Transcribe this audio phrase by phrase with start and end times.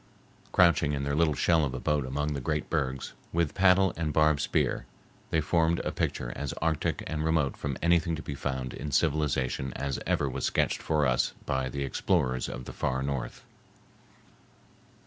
[0.51, 4.11] Crouching in their little shell of a boat among the great bergs, with paddle and
[4.11, 4.87] barbed spear,
[5.29, 9.71] they formed a picture as arctic and remote from anything to be found in civilization
[9.73, 13.43] as ever was sketched for us by the explorers of the Far North.